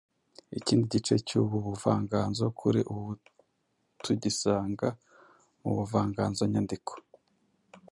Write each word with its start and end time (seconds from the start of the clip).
Ikindi 0.57 0.85
gice 0.93 1.15
cy’ubu 1.27 1.55
buvanganzo 1.65 2.45
kuri 2.59 2.79
ubu 2.93 3.09
tugisanga 4.03 4.87
mu 5.61 5.71
buvanganzo 5.77 6.43
nyandiko 6.53 6.93